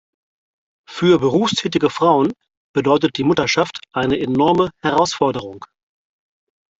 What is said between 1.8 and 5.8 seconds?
Frauen bedeutet die Mutterschaft eine enorme Herausforderung.